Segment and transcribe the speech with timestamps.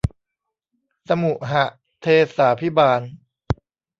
[1.09, 1.51] สมุห
[2.01, 2.05] เท
[2.35, 3.01] ศาภิบาล